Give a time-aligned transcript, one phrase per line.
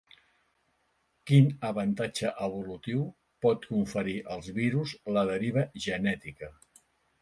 [1.31, 3.05] Quin avantatge evolutiu
[3.47, 6.57] pot conferir als virus la deriva genètica?